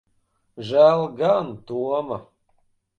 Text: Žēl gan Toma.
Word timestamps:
Žēl 0.69 1.05
gan 1.21 1.55
Toma. 1.71 2.23